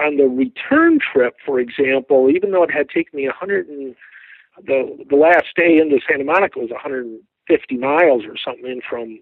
[0.00, 3.94] on the return trip, for example, even though it had taken me 100 and
[4.66, 9.20] the the last day into Santa Monica was 150 miles or something in from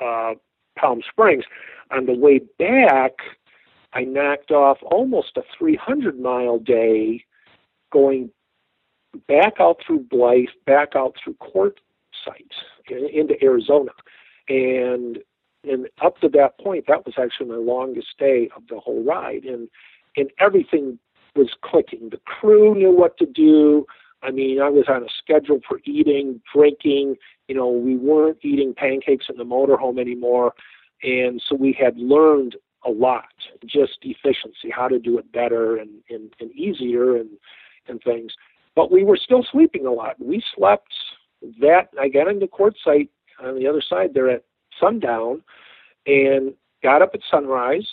[0.00, 0.34] uh,
[0.78, 1.44] Palm Springs.
[1.90, 3.12] On the way back,
[3.92, 7.24] I knocked off almost a 300 mile day,
[7.92, 8.30] going
[9.26, 11.72] back out through Blythe, back out through Quartzsite
[12.88, 13.92] into Arizona,
[14.48, 15.18] and
[15.64, 19.44] and up to that point, that was actually my longest day of the whole ride,
[19.44, 19.68] and
[20.16, 20.98] and everything
[21.36, 22.10] was clicking.
[22.10, 23.86] The crew knew what to do.
[24.22, 27.16] I mean, I was on a schedule for eating, drinking.
[27.46, 30.54] You know, we weren't eating pancakes in the motorhome anymore,
[31.02, 33.26] and so we had learned a lot,
[33.66, 37.30] just efficiency, how to do it better and and, and easier, and
[37.86, 38.32] and things.
[38.74, 40.16] But we were still sleeping a lot.
[40.20, 40.92] We slept
[41.60, 43.08] that I got into Quartzsite
[43.40, 44.44] on the other side there at
[44.80, 45.42] sundown
[46.06, 47.86] and got up at sunrise.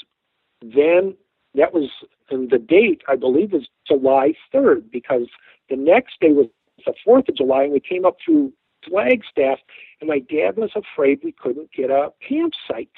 [0.61, 1.15] Then
[1.57, 1.89] that was,
[2.29, 5.27] and the date I believe was July 3rd because
[5.69, 6.47] the next day was
[6.85, 8.53] the 4th of July and we came up through
[8.87, 9.59] Flagstaff
[9.99, 12.89] and my dad was afraid we couldn't get a campsite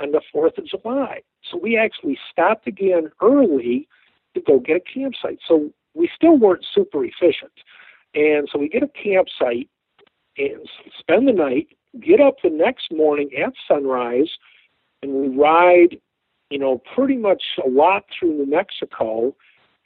[0.00, 1.22] on the 4th of July.
[1.50, 3.88] So we actually stopped again early
[4.34, 5.38] to go get a campsite.
[5.46, 7.52] So we still weren't super efficient.
[8.14, 9.68] And so we get a campsite
[10.36, 10.68] and
[10.98, 11.68] spend the night,
[12.00, 14.30] get up the next morning at sunrise,
[15.02, 15.98] and we ride,
[16.50, 19.34] you know, pretty much a lot through New Mexico,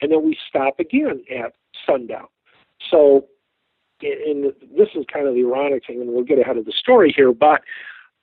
[0.01, 1.53] and then we stop again at
[1.85, 2.27] sundown.
[2.89, 3.27] So,
[4.01, 7.13] and this is kind of the ironic thing, and we'll get ahead of the story
[7.15, 7.61] here, but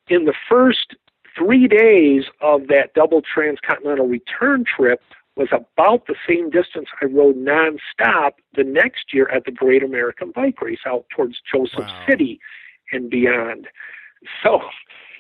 [0.09, 0.97] in the first
[1.37, 5.01] three days of that double transcontinental return trip,
[5.37, 10.31] was about the same distance I rode nonstop the next year at the Great American
[10.35, 12.05] Bike Race out towards Joseph wow.
[12.09, 12.39] City
[12.93, 13.69] and beyond.
[14.43, 14.61] So,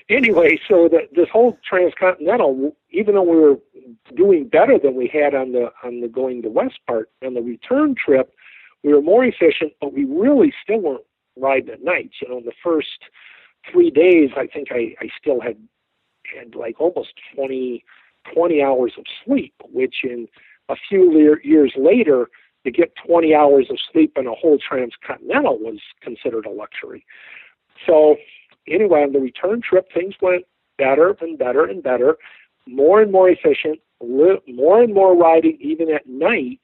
[0.08, 3.56] anyway, so the, this whole transcontinental, even though we were
[4.16, 7.42] doing better than we had on the on the going to west part on the
[7.42, 8.32] return trip,
[8.82, 11.04] we were more efficient, but we really still weren't
[11.36, 12.10] riding at night.
[12.20, 13.04] You know, in the first
[13.70, 15.56] three days, I think I, I still had
[16.36, 17.84] had like almost 20,
[18.32, 20.28] 20 hours of sleep, which in
[20.68, 22.28] a few years later,
[22.64, 27.04] to get 20 hours of sleep in a whole transcontinental was considered a luxury.
[27.86, 28.16] So,
[28.68, 30.44] anyway, on the return trip, things went
[30.78, 32.16] better and better and better,
[32.66, 36.60] more and more efficient, li- more and more riding even at night,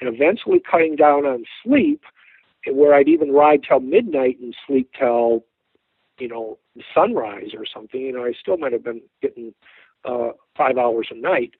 [0.00, 2.02] and eventually cutting down on sleep,
[2.70, 5.44] where I'd even ride till midnight and sleep till
[6.18, 6.58] you know,
[6.94, 9.54] sunrise or something, you know, I still might have been getting
[10.04, 11.52] uh, five hours a night.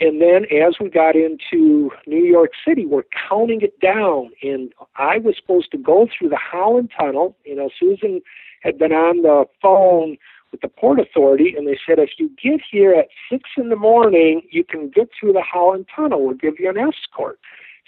[0.00, 4.30] And then as we got into New York City, we're counting it down.
[4.42, 7.36] And I was supposed to go through the Holland Tunnel.
[7.44, 8.20] You know, Susan
[8.62, 10.16] had been on the phone
[10.50, 13.76] with the Port Authority, and they said, if you get here at six in the
[13.76, 16.24] morning, you can get through the Holland Tunnel.
[16.24, 17.38] We'll give you an escort.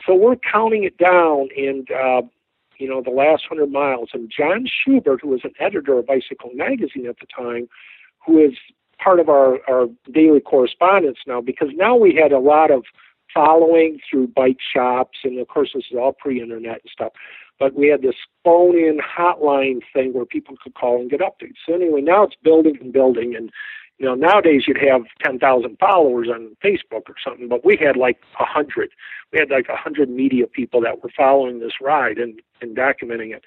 [0.05, 2.23] So we're counting it down, and uh,
[2.79, 4.11] you know, the last hundred miles.
[4.13, 7.69] And John Schubert, who was an editor of Bicycle Magazine at the time,
[8.27, 8.55] who is
[9.03, 12.85] part of our, our daily correspondence now, because now we had a lot of
[13.33, 17.13] following through bike shops, and of course, this is all pre internet and stuff.
[17.59, 21.57] But we had this phone in hotline thing where people could call and get updates.
[21.67, 23.35] So, anyway, now it's building and building.
[23.37, 23.51] And
[23.99, 28.19] you know, nowadays you'd have 10,000 followers on Facebook or something, but we had like
[28.41, 28.91] a hundred.
[29.33, 33.35] We had like a hundred media people that were following this ride and, and documenting
[33.35, 33.45] it.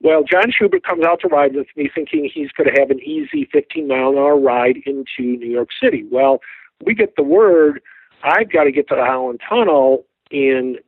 [0.00, 3.00] Well, John Schubert comes out to ride with me thinking he's going to have an
[3.00, 6.04] easy 15 mile an hour ride into New York City.
[6.10, 6.40] Well,
[6.84, 7.80] we get the word
[8.24, 10.78] I've got to get to the Holland Tunnel in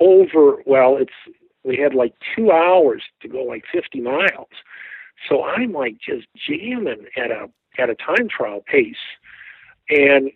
[0.00, 1.12] over, well, it's,
[1.64, 4.48] we had like two hours to go like 50 miles.
[5.28, 7.48] So I'm like just jamming at a
[7.78, 8.96] at a time trial pace.
[9.88, 10.30] And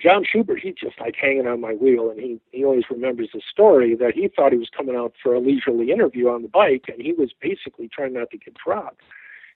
[0.00, 3.40] John Schubert, he's just like hanging on my wheel, and he he always remembers the
[3.50, 6.84] story that he thought he was coming out for a leisurely interview on the bike,
[6.88, 9.00] and he was basically trying not to get dropped.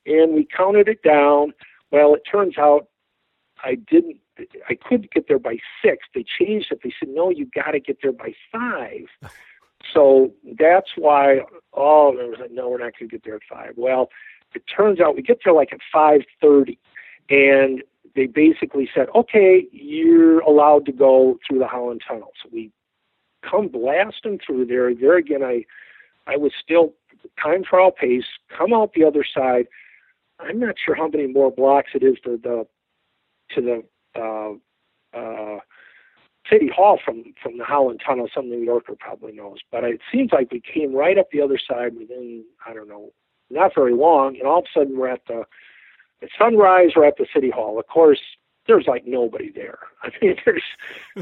[0.06, 1.52] And we counted it down.
[1.90, 2.88] Well, it turns out
[3.62, 4.16] I didn't.
[4.70, 6.06] I couldn't get there by six.
[6.14, 6.80] They changed it.
[6.82, 9.04] They said, no, you got to get there by five.
[9.92, 11.40] So that's why.
[11.72, 13.74] Oh, there was like, no, we're not going to get there at five.
[13.76, 14.10] Well,
[14.54, 16.78] it turns out we get there like at 5:30,
[17.28, 17.82] and
[18.14, 22.72] they basically said, "Okay, you're allowed to go through the Holland Tunnel." So we
[23.48, 24.94] come blasting through there.
[24.94, 25.64] There again, I
[26.26, 26.94] I was still
[27.42, 28.24] time trial pace.
[28.56, 29.66] Come out the other side.
[30.38, 32.66] I'm not sure how many more blocks it is to the
[33.54, 33.84] to the
[34.20, 35.60] uh, uh,
[36.50, 38.28] City Hall from from the Holland Tunnel.
[38.34, 41.58] Some New Yorker probably knows, but it seems like we came right up the other
[41.58, 43.12] side within I don't know
[43.50, 45.44] not very long, and all of a sudden we're at the
[46.22, 46.90] at sunrise.
[46.96, 47.78] We're at the city hall.
[47.78, 48.20] Of course,
[48.66, 49.78] there's like nobody there.
[50.02, 50.62] I mean, there's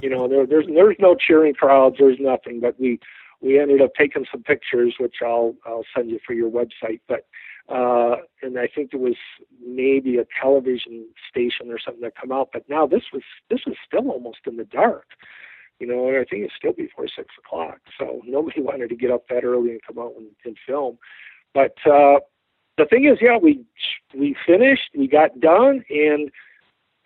[0.03, 1.97] you know there, there's there's no cheering crowds.
[1.99, 2.61] There's nothing.
[2.61, 3.01] But we
[3.41, 7.01] we ended up taking some pictures, which I'll I'll send you for your website.
[7.09, 7.27] But
[7.69, 9.17] uh, and I think there was
[9.65, 12.49] maybe a television station or something that come out.
[12.53, 15.07] But now this was this was still almost in the dark.
[15.79, 17.79] You know, and I think it's still before six o'clock.
[17.99, 20.99] So nobody wanted to get up that early and come out and, and film.
[21.55, 22.21] But uh,
[22.79, 23.65] the thing is, yeah, we
[24.15, 26.31] we finished, we got done, and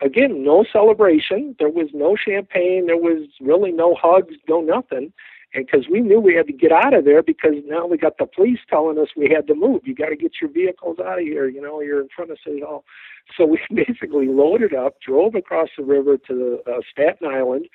[0.01, 1.55] again, no celebration.
[1.59, 2.85] There was no champagne.
[2.87, 5.11] There was really no hugs, no nothing.
[5.53, 8.25] Because we knew we had to get out of there because now we got the
[8.25, 9.81] police telling us we had to move.
[9.85, 11.47] You got to get your vehicles out of here.
[11.47, 12.83] You know, you're in front of City Hall.
[13.37, 17.67] So we basically loaded up, drove across the river to uh, Staten Island.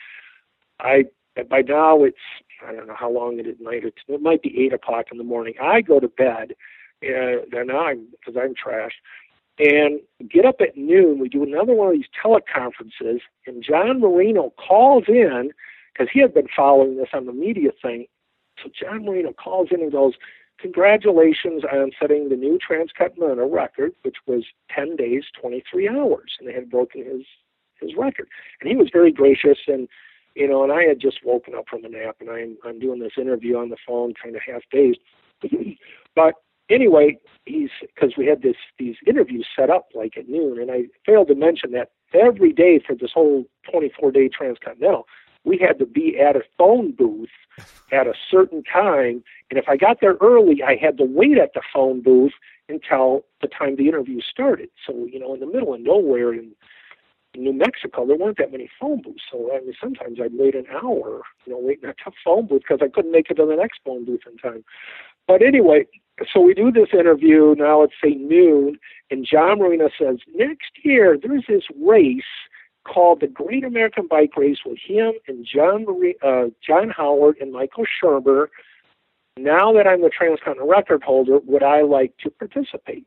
[0.79, 1.05] I
[1.49, 2.18] by now it's
[2.66, 3.85] I don't know how long it is night.
[3.85, 5.55] It's, it might be eight o'clock in the morning.
[5.61, 6.55] I go to bed,
[7.03, 9.01] and then I'm because I'm trashed,
[9.59, 10.01] and
[10.31, 11.18] get up at noon.
[11.18, 15.51] We do another one of these teleconferences, and John Marino calls in
[15.93, 18.07] because he had been following this on the media thing.
[18.62, 20.14] So John Marino calls in and goes,
[20.59, 26.53] "Congratulations on setting the new Transcontinental record, which was 10 days, 23 hours, and they
[26.53, 27.24] had broken his
[27.80, 28.28] his record."
[28.61, 29.89] And he was very gracious and
[30.39, 33.01] you know, and I had just woken up from a nap, and I'm I'm doing
[33.01, 35.01] this interview on the phone, kind of half dazed.
[36.14, 36.34] but
[36.70, 40.84] anyway, he's because we had this these interviews set up like at noon, and I
[41.05, 45.07] failed to mention that every day for this whole 24 day transcontinental,
[45.49, 47.30] we had to be at a phone booth
[47.90, 51.55] at a certain time, and if I got there early, I had to wait at
[51.55, 52.32] the phone booth
[52.68, 54.68] until the time the interview started.
[54.86, 56.53] So you know, in the middle of nowhere in
[57.34, 59.22] New Mexico, there weren't that many phone booths.
[59.30, 62.62] So I mean, sometimes I'd wait an hour, you know, waiting at a phone booth
[62.68, 64.64] because I couldn't make it to the next phone booth in time.
[65.26, 65.86] But anyway,
[66.32, 67.82] so we do this interview now.
[67.82, 68.78] It's say noon,
[69.11, 72.22] and John Marino says next year there's this race
[72.89, 75.86] called the Great American Bike Race with him and John
[76.22, 78.49] uh, John Howard and Michael Shermer.
[79.36, 83.07] Now that I'm the transcontinental record holder, would I like to participate?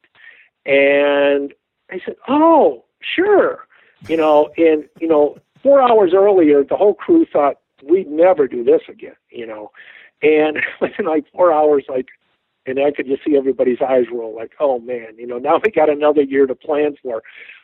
[0.65, 1.53] And
[1.89, 3.67] I said, "Oh, sure."
[4.07, 8.63] You know, and you know, four hours earlier, the whole crew thought we'd never do
[8.63, 9.15] this again.
[9.29, 9.71] You know,
[10.21, 12.07] and within like four hours, like,
[12.65, 15.71] and I could just see everybody's eyes roll, like, "Oh man, you know, now we
[15.71, 17.23] got another year to plan for."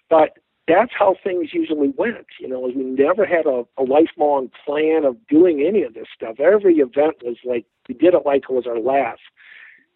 [0.09, 0.37] But
[0.67, 2.27] that's how things usually went.
[2.39, 6.39] You know, we never had a, a lifelong plan of doing any of this stuff.
[6.39, 9.21] Every event was like we did it like it was our last.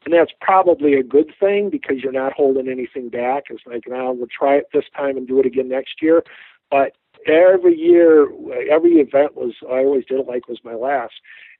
[0.05, 3.43] And that's probably a good thing because you're not holding anything back.
[3.49, 6.23] It's like, now we'll try it this time and do it again next year.
[6.71, 6.93] But
[7.27, 8.23] every year,
[8.71, 11.13] every event was, I always did it like it was my last.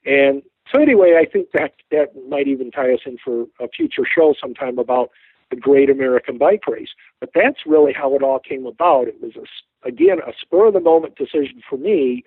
[0.04, 0.42] And
[0.72, 4.34] so anyway, I think that that might even tie us in for a future show
[4.40, 5.10] sometime about
[5.52, 6.88] the Great American Bike Race.
[7.20, 9.06] But that's really how it all came about.
[9.06, 12.24] It was a, again a spur of the moment decision for me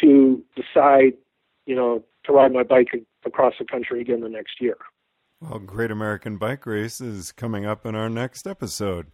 [0.00, 1.14] to decide,
[1.64, 2.88] you know, to ride my bike
[3.24, 4.76] across the country again the next year.
[5.40, 9.06] Well, Great American Bike Race is coming up in our next episode.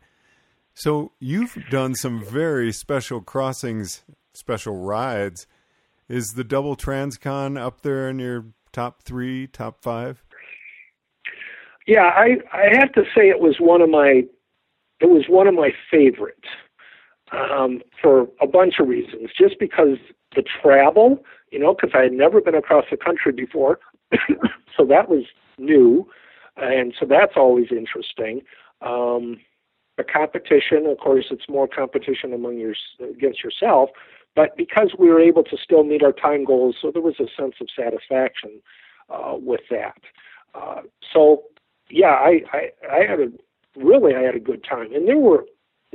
[0.75, 5.47] So you've done some very special crossings, special rides.
[6.09, 10.25] Is the double Transcon up there in your top three, top five?
[11.87, 14.25] Yeah, I I have to say it was one of my
[15.01, 16.49] it was one of my favorites
[17.33, 19.31] um, for a bunch of reasons.
[19.37, 19.99] Just because
[20.37, 23.81] the travel, you know, because I had never been across the country before,
[24.77, 25.25] so that was
[25.59, 26.09] new,
[26.57, 28.43] and so that's always interesting.
[28.81, 29.39] Um,
[29.97, 33.91] the competition, of course, it's more competition among your against yourself,
[34.35, 37.27] but because we were able to still meet our time goals, so there was a
[37.41, 38.63] sense of satisfaction
[39.11, 39.99] uh, with that.
[40.55, 41.45] Uh, so
[41.93, 43.29] yeah, I, I I had a
[43.77, 45.45] really I had a good time, and there were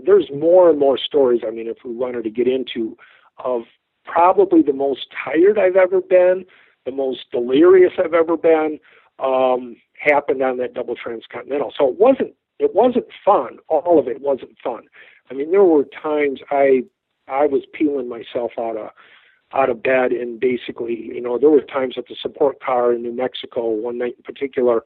[0.06, 1.41] there's more and more stories.
[1.45, 2.95] I mean, if we wanted to get into
[3.43, 3.64] of
[4.06, 6.45] probably the most tired I've ever been,
[6.86, 8.80] the most delirious I've ever been,
[9.20, 11.74] um, happened on that double transcontinental.
[11.78, 13.58] So it wasn't it wasn't fun.
[13.68, 14.84] All of it wasn't fun.
[15.30, 16.84] I mean, there were times I
[17.28, 18.91] I was peeling myself out of
[19.54, 23.02] out of bed and basically, you know, there were times at the support car in
[23.02, 24.84] New Mexico one night in particular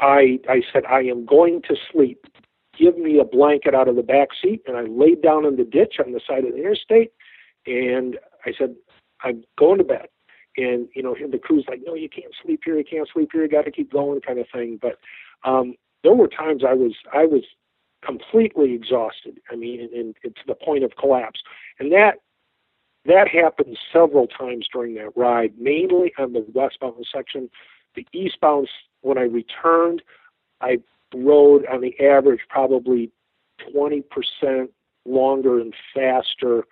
[0.00, 2.26] I I said I am going to sleep.
[2.78, 5.64] Give me a blanket out of the back seat, and I laid down in the
[5.64, 7.12] ditch on the side of the interstate,
[7.66, 8.74] and I said
[9.22, 10.08] I'm going to bed.
[10.56, 12.78] And you know, the crew's like, no, you can't sleep here.
[12.78, 13.42] You can't sleep here.
[13.42, 14.78] You got to keep going, kind of thing.
[14.80, 14.98] But
[15.44, 17.42] um, there were times I was I was
[18.04, 19.40] completely exhausted.
[19.50, 21.40] I mean, and, and to the point of collapse.
[21.78, 22.18] And that
[23.06, 27.50] that happened several times during that ride, mainly on the westbound section.
[27.94, 28.68] The eastbound
[29.04, 30.02] when I returned,
[30.60, 30.78] I
[31.14, 33.10] rode on the average probably
[33.74, 34.68] 20%
[35.04, 36.64] longer and faster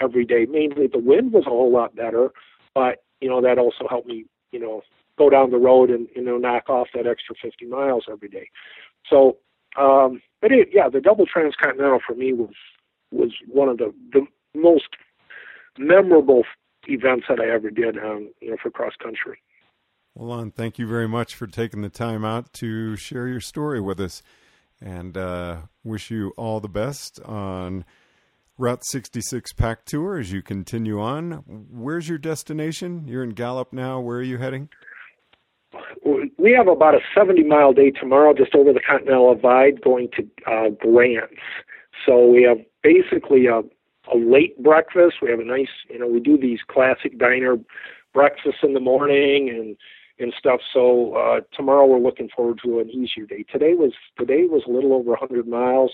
[0.00, 0.46] every day.
[0.46, 2.30] Mainly the wind was a whole lot better,
[2.74, 4.82] but you know that also helped me, you know,
[5.16, 8.50] go down the road and you know knock off that extra 50 miles every day.
[9.08, 9.38] So,
[9.76, 12.54] um, but it, yeah, the double transcontinental for me was
[13.10, 14.88] was one of the the most
[15.78, 16.44] memorable
[16.86, 19.40] events that I ever did, um, you know, for cross country.
[20.18, 23.80] Well, Lon, thank you very much for taking the time out to share your story
[23.80, 24.20] with us
[24.80, 27.84] and uh, wish you all the best on
[28.56, 31.44] Route 66 Pack Tour as you continue on.
[31.70, 33.06] Where's your destination?
[33.06, 34.00] You're in Gallup now.
[34.00, 34.70] Where are you heading?
[36.36, 40.28] We have about a 70 mile day tomorrow just over the Continental Divide going to
[40.50, 41.36] uh, Grants.
[42.04, 45.18] So we have basically a, a late breakfast.
[45.22, 47.54] We have a nice, you know, we do these classic diner
[48.12, 49.76] breakfasts in the morning and
[50.18, 50.60] and stuff.
[50.72, 53.44] So uh, tomorrow we're looking forward to an easier day.
[53.50, 55.92] Today was today was a little over 100 miles.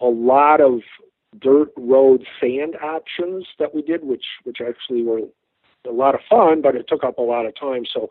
[0.00, 0.80] A lot of
[1.40, 5.20] dirt road sand options that we did, which which actually were
[5.86, 7.84] a lot of fun, but it took up a lot of time.
[7.92, 8.08] So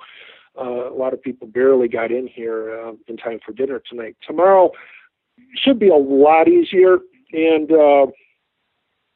[0.60, 4.16] uh, a lot of people barely got in here uh, in time for dinner tonight.
[4.26, 4.72] Tomorrow
[5.56, 7.00] should be a lot easier
[7.32, 8.08] and uh,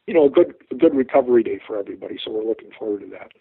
[0.07, 2.17] you know a good a good recovery day for everybody.
[2.23, 3.31] So we're looking forward to that.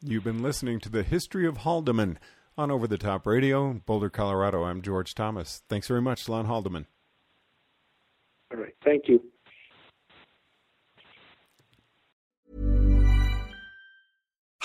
[0.00, 2.18] You've been listening to the history of Haldeman
[2.58, 4.64] on Over the Top Radio, Boulder, Colorado.
[4.64, 5.62] I'm George Thomas.
[5.68, 6.86] Thanks very much, Lon Haldeman.
[8.52, 8.74] All right.
[8.84, 9.22] Thank you.